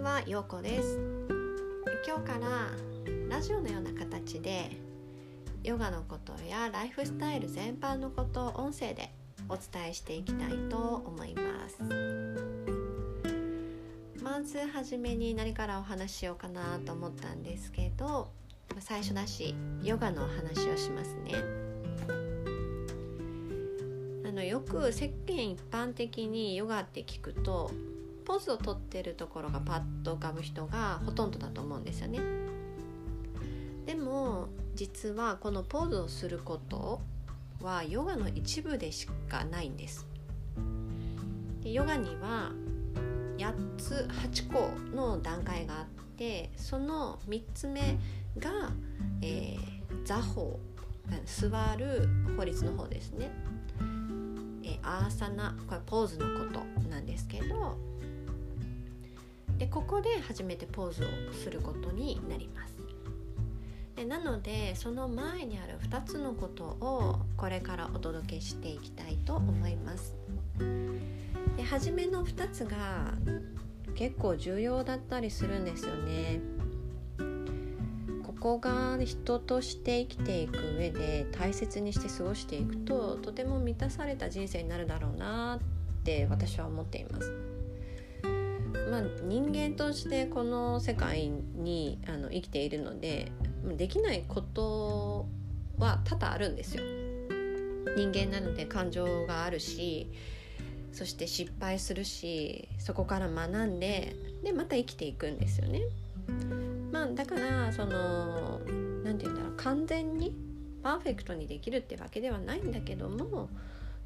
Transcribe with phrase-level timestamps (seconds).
[0.00, 0.96] はようこです。
[2.06, 2.70] 今日から
[3.28, 4.70] ラジオのような形で
[5.64, 9.10] ヨガのことやライフスタイル全般のことを音声で
[9.48, 11.82] お伝えしていきたいと思います。
[14.22, 18.30] まずはじめに何からお話ししようかなと思ったんですけど
[18.78, 21.34] 最初だしヨガのお話をしますね。
[24.24, 27.72] あのよく世間一般的にヨガって聞くと
[28.28, 32.20] ポーズをとってるところがパッと浮かぶ人がほとんどだと思うんですよね。
[33.86, 37.00] でも実はこのポーズをすること
[37.62, 40.06] はヨガの一部でしかないんです。
[41.62, 42.52] でヨガには
[43.38, 45.86] 8つ8個の段階があっ
[46.18, 47.98] てその3つ目
[48.38, 48.50] が、
[49.22, 50.60] えー、座法
[51.24, 53.30] 座る法律の方ですね、
[54.64, 57.87] えー、アーサナこれポーズのことなんですけど
[59.58, 62.76] でここで初めてポーズをすることになります。
[63.96, 70.14] でなのでその前にある2つのことをこれからお届けしていきたいと思います。
[71.56, 73.14] で初めの2つが
[73.96, 76.40] 結構重要だったりするんですよね。
[78.22, 87.57] ここが人として生きていく上で大切にして過ごしていくととても満たされた人生になるだろうなって私は思っています。
[88.90, 93.30] まあ、人間としてこの世界にあの生きているので
[93.76, 95.26] できないこと
[95.78, 96.82] は多々あるんですよ。
[97.96, 100.10] 人間なので感情があるし
[100.92, 105.82] そして失敗するしそこから学んででまた生きていくんですよね。
[106.92, 108.60] まあ、だからその
[109.04, 110.34] 何て言うんだろう完全に
[110.82, 113.48] パーフェクトにできるってわけではないんだけども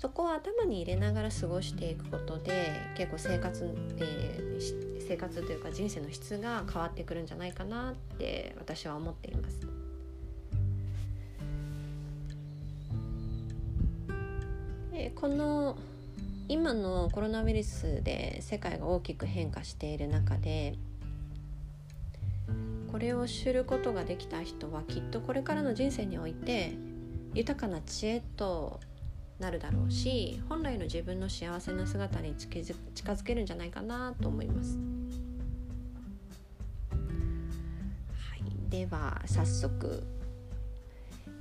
[0.00, 9.60] そこを頭に入れながら過ごしていくことで結構生活、えー、生活というか人生の質が変わってくるんじゃないかなって私は思っています。
[14.90, 15.76] でこの
[16.48, 20.76] 今のコロナウイルスで世界が大きく変化している中で
[22.90, 26.72] これを知ることができた人はきっとこれからの人生において
[27.34, 28.80] 豊かな知恵と
[29.40, 34.78] なるだろうし本来の自分の幸せな姿に近づけるんじゃないかなと思います。
[36.92, 40.02] はい、では早速、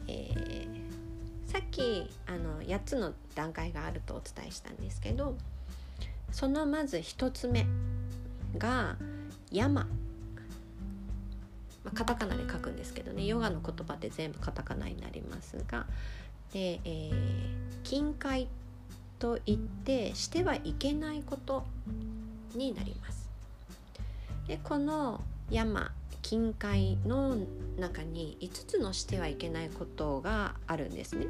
[0.08, 5.36] えー、さっきあの8つの段階があるとお伝えしたんですけど
[6.32, 7.66] そのまず1つ目
[8.58, 8.96] が
[9.52, 9.88] 山
[11.84, 15.86] まあ、カタカナで書くんですけどねヨガの言葉って全部カタカナになりますが
[16.54, 17.12] で、えー、
[17.84, 18.48] 近海
[19.20, 21.66] と言ってしてはいけないこと
[22.56, 23.30] になります。
[24.48, 25.22] でこの
[25.52, 27.38] 山近海の
[27.78, 31.28] 中に5つのしてはいけないことがあるんですね。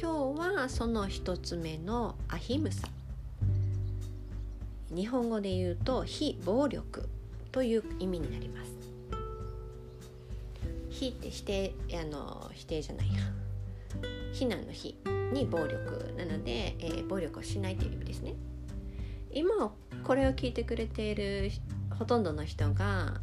[0.00, 2.88] 今日はその1つ目のアヒムサ
[4.94, 7.08] 日本語で言うと非暴力
[7.52, 8.70] という意味になります。
[10.88, 13.20] 非って否定あの否定じゃないや
[14.32, 14.96] 非難の非
[15.32, 18.34] に暴力なので、えー、暴力をしないという意味ですね。
[19.32, 19.72] 今
[20.04, 21.50] これを聞いてくれている
[21.98, 23.20] ほとんどの人が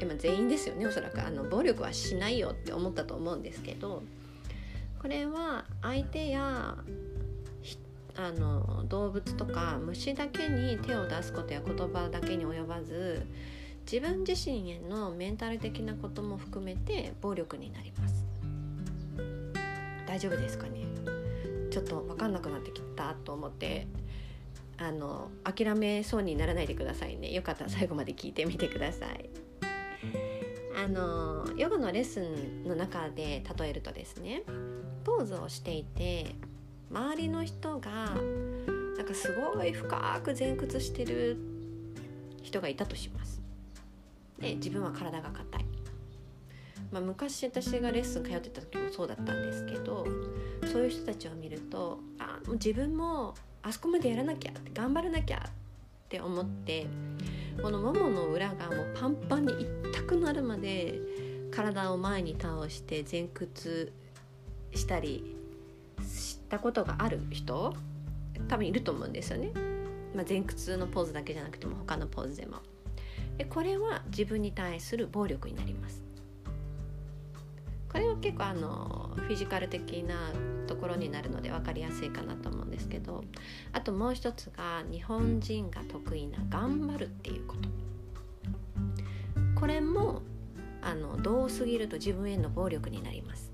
[0.00, 1.24] 今全員ですよねおそらく。
[1.24, 4.02] あの暴力はしないよって思ったと思うんですけど
[5.00, 6.76] これは相手や
[8.16, 13.26] あの動物とか虫だけに手を出すことや言葉だけに及ばず
[13.90, 18.35] 自分自身へのメンタル的なことも含めて暴力になります。
[20.16, 20.80] 大丈夫ですかね。
[21.70, 23.86] ちょっと分かんなくなってきたと思って
[24.78, 27.34] あの諦めそうにならないでくださいね。
[27.34, 29.28] よかったら最後まで聞いてみてください。
[30.82, 34.42] あのヨガのレッスンの中で例えるとですね
[35.04, 36.34] ポーズをしていて
[36.90, 37.90] 周りの人が
[38.96, 41.36] なんかすごい深く前屈してる
[42.42, 43.42] 人がいたとします。
[44.38, 45.75] で自分は体が硬い。
[46.90, 50.06] まあ、昔私がレッスン通ってた時もそうだったんですけど
[50.72, 55.50] そういう人たちを見るとあもう自分もあそこまでやらなきゃ頑張らなきゃっ
[56.08, 56.86] て思って
[57.60, 61.00] このももの裏がもうパンパンに痛くなるまで
[61.50, 63.92] 体を前に倒して前屈
[64.74, 65.36] したり
[66.04, 67.74] したことがある人
[68.48, 69.50] 多分いると思うんですよね。
[70.14, 72.58] まあ、前屈のポーズだけじゃなくても他のポーズでも。
[73.36, 76.05] でこれは自分に対する暴力になります。
[77.96, 80.30] これは結構あのフィジカル的な
[80.66, 83.24] ところになるので分かりやすいかなと思うんですけど
[83.72, 87.70] あともう一つが日本人が得意な頑張るっていうこと。
[89.58, 90.20] これも
[90.82, 93.50] あのどうすぎると自分への暴力になります。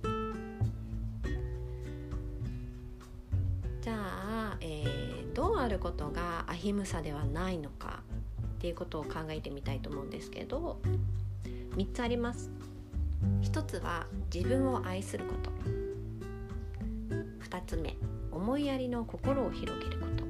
[3.80, 8.02] じゃあ、えー、どうあることがアヒムサではないのか
[8.56, 10.80] っていうことを考えてみたいと思うんですけど
[11.76, 12.71] 3つあります。
[13.42, 15.50] 1つは自分を愛すること。
[17.48, 17.96] 2つ目
[18.30, 20.24] 思いやりの心を広げること。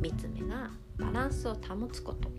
[0.00, 2.30] 3つ目がバランスを保つこと。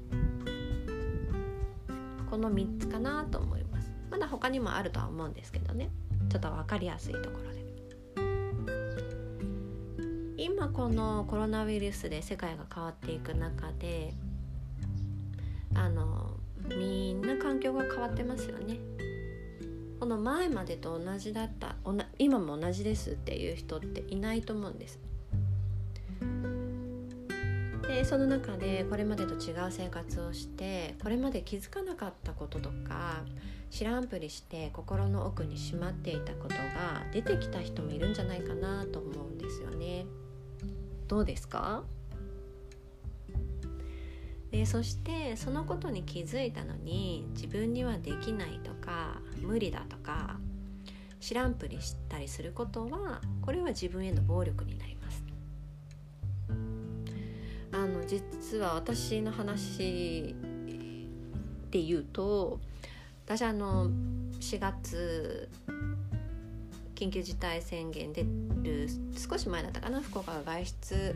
[2.30, 3.92] この3つかなと思います。
[4.10, 5.90] まだ他にもあるとは思うんですけどね。
[6.30, 7.62] ちょっと分かりやすいところで。
[10.38, 14.14] 今このコロナウイルスで世界が変わっていく中で
[15.76, 16.32] あの
[16.68, 18.80] みんな環境が変わってますよね。
[20.02, 21.76] この前までと同じだった
[22.18, 25.00] 今も同じですっていう人っていないと思うんです
[27.84, 33.22] でその中でこれまでと違う生活をしてこれまで気づかなかったこととか
[33.70, 40.08] 知らんぷりして心の奥にしまっていたことが出てきた人もいるんじゃないかなと思うんですよね。
[41.08, 41.84] どうですか？
[44.52, 50.38] でそしてそのことに気づいたのに自分にはできないとか無理だとか
[51.22, 55.24] 知らんぷりしたりすることはこれは自分への暴力になります。
[57.74, 60.36] あの実は私の話
[61.70, 62.60] で言うと
[63.26, 63.90] 私あの
[64.42, 65.50] 4月
[66.96, 68.26] 緊急事態宣言出
[68.64, 71.16] る少し前だったかな福岡が外出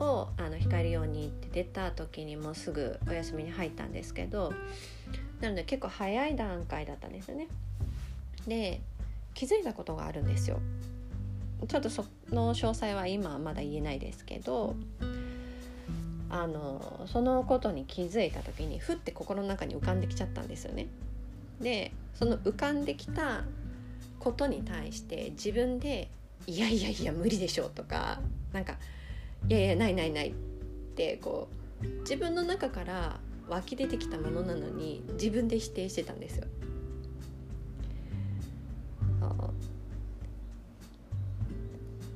[0.00, 4.52] をあの控えるようにって出た時にもうすぐお休みに入ったんですけど
[5.40, 7.48] なので結構早い段階だったんですよね。
[8.46, 8.80] で
[9.34, 10.58] 気づいたことがあるんですよ。
[11.68, 14.74] ちょっとその詳細は今はまだ言えないですけど
[16.30, 20.86] あのそのことに気づいた時にふって心の中に浮かんできちゃったんですよね。
[21.60, 23.44] でその浮かんできた
[24.18, 26.08] ことに対して自分で
[26.46, 28.20] 「いやいやいや無理でしょ」とか
[28.52, 28.78] なんか
[29.48, 30.32] 「いやいやないないない」っ
[30.94, 31.48] てこ
[31.82, 36.46] う自分の中から湧き出てきたものなのに自分で否定してたんですよ。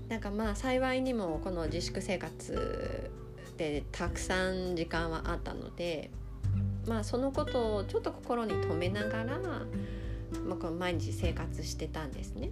[0.09, 3.11] なんかまあ幸いにもこの自粛生活
[3.57, 6.11] でたくさん時間はあったので
[6.87, 9.39] まあそのことをちょっと心に留めながら
[10.43, 12.51] まあ、この毎日生活してたんですね。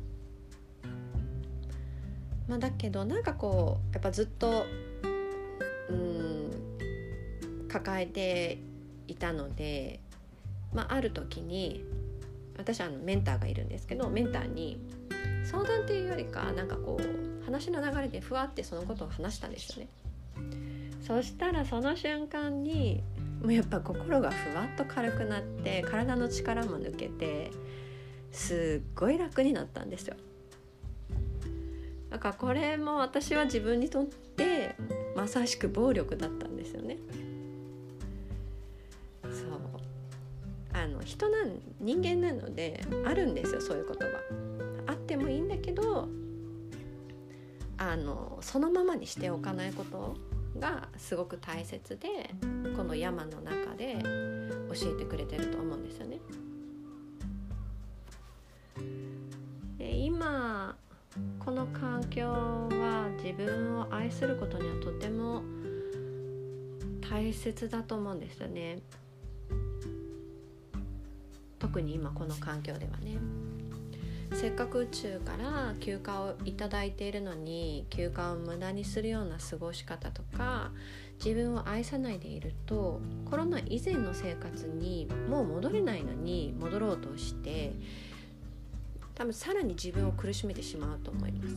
[2.48, 4.64] まあ、だけどなんかこうやっぱずっと
[5.88, 6.50] うん
[7.68, 8.58] 抱えて
[9.08, 10.00] いたので、
[10.74, 11.84] まあ、ある時に
[12.56, 14.78] 私はあのメンターがいるんですけどメンターに
[15.44, 19.88] 相談っていうよりかなんかこう話の流れでふわってそのことを話したんですよね。
[21.00, 23.02] そしたらその瞬間に
[23.42, 27.50] もうやっぱ心がふわっと軽くなって体の力も抜けて
[28.30, 30.14] すっごい楽になったんですよ
[32.12, 34.76] だからこれも私は自分にとって
[35.16, 36.98] まさしく暴力だったんですよね。
[39.24, 39.82] そう。
[40.74, 44.10] あの人なん人間なのであるんですよそういうことは
[44.86, 46.08] あってもいいんだけど
[47.78, 50.16] あのそのままにしておかないこと
[50.58, 52.34] がすごく大切で
[52.76, 53.98] この山の中で
[54.68, 56.18] 教えてくれてると思うんですよね。
[59.78, 60.76] で今
[61.44, 65.42] この環境は自分を愛することにはとても
[67.10, 68.78] 大切だと思うんですよね。
[71.58, 73.18] 特に今この環境ではね。
[74.34, 80.70] せっかく宇宙から休暇を頂いているのに休暇を無駄にするような過ごし方とか
[81.22, 87.72] 自分を愛さないでいるとコロナ以前の生活にもう戻れないのに戻ろうとして
[89.14, 91.56] 多分さらに自分を苦しめてしまうと思います。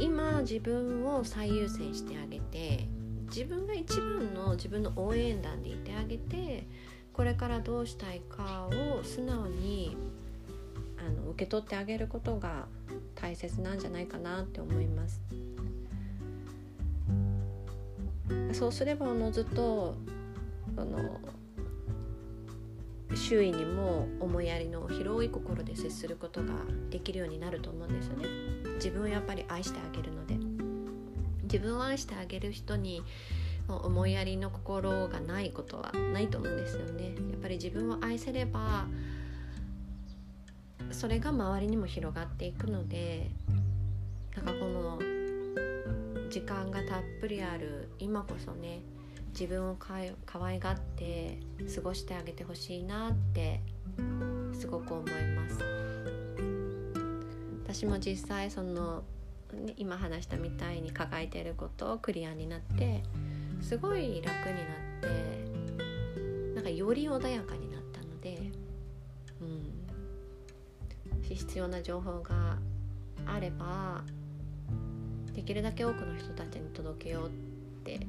[0.00, 2.86] 今自分を最優先してあげて
[3.28, 6.66] 自分が一番の自分の応援団でいてあげて
[7.12, 9.96] これからどうしたいかを素直に
[10.98, 12.66] あの受け取ってあげることが
[13.14, 15.22] 大切なんじゃないかなって思います。
[18.52, 19.94] そうすればおのずと
[20.76, 21.20] その
[23.18, 26.54] 周囲にも思いやりの広い心で接することが
[26.88, 28.26] できるようになると思うんですよね。
[28.76, 30.36] 自分をやっぱり愛してあげるので
[31.42, 33.02] 自分を愛してあげる人に
[33.66, 37.14] 思いやりの心がないことはないと思うんですよね。
[37.30, 38.86] やっぱり自分を愛せれば
[40.92, 43.30] それが周りにも広がっていくので
[44.36, 44.98] なんかこの
[46.30, 48.80] 時間がたっぷりある今こそね
[49.38, 49.94] 自分をか
[50.26, 51.38] 可愛がって
[51.72, 53.60] 過ごしてあげてほしいなって
[54.52, 55.60] すごく思います。
[57.62, 59.04] 私も実際その、
[59.76, 63.04] 今話したみたいに抱えてることをクリアになって
[63.60, 68.50] すごい楽になってなんかより穏やかになったので、
[69.40, 69.72] うん、
[71.22, 72.58] 必要な情報が
[73.24, 74.02] あれば
[75.32, 77.30] できるだけ多くの人たちに届けようっ
[77.84, 78.00] て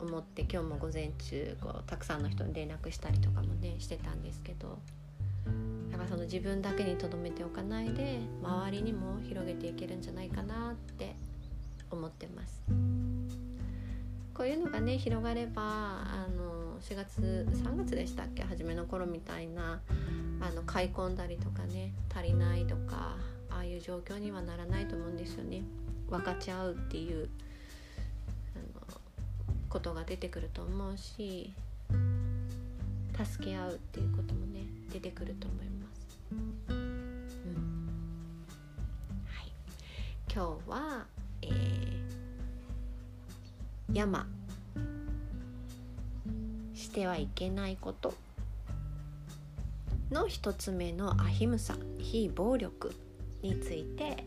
[0.00, 4.78] 思って今日も午前中こうたくさんの人に連絡したりとかもねしてたんですけど
[5.90, 11.14] だからその自分だけにとどめておかないで周りにも広げていけるんじゃないかなって
[11.90, 12.62] 思ってます。
[14.34, 18.44] こういうのがね広がればあの4月3月でしたっけ？
[18.44, 19.80] 初めの頃みたいな
[20.40, 23.16] あの買い込んだりとかね足りないとか
[23.50, 25.64] ああいう状況にはならないと思うんですよね。
[26.08, 27.28] 分かち合うっていう
[29.68, 31.52] ことが出てくると思うし
[33.24, 34.60] 助け合うっていうこともね
[34.92, 36.18] 出てくると思います。
[36.30, 37.88] うん
[39.26, 39.52] はい、
[40.32, 41.06] 今日は、
[41.42, 42.00] えー、
[43.92, 44.26] 山
[46.74, 48.14] してはいけないこと
[50.10, 52.94] の一つ目のアヒムサ非暴力
[53.42, 54.24] について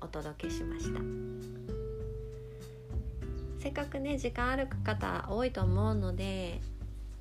[0.00, 1.59] お届けしました。
[3.60, 6.62] せっかくね時間ある方多いと思うので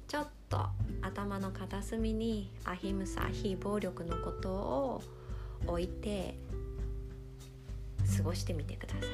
[0.07, 0.67] ちょっと
[1.01, 5.03] 頭の片隅にアヒムサ非暴力のことを
[5.67, 6.39] 置いて
[8.17, 9.09] 過ごしてみてください。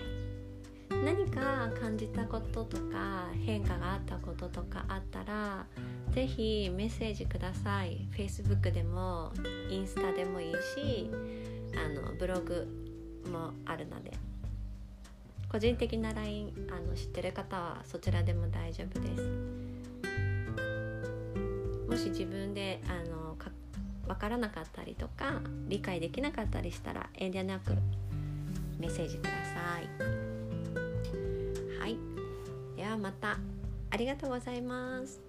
[1.03, 5.65] 何か感じたこととか変化があったこととかあったら
[6.11, 8.07] 是非メッセージください。
[8.15, 9.33] Facebook でも
[9.69, 11.09] インスタでもいいし
[11.75, 12.67] あのブログ
[13.31, 14.11] もあるので。
[15.55, 19.23] 個人的な LINE あの知ってる方はそちらでも大丈夫です。
[21.89, 23.51] もし自分であのか
[24.05, 27.71] 分からなかったりとか理解できなかったりしたら遠慮なく
[28.77, 29.87] メッセージください。
[31.79, 31.97] はい。
[32.75, 33.37] ではまた。
[33.91, 35.24] ありがとうございます。